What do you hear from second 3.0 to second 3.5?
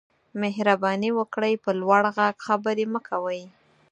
کوئ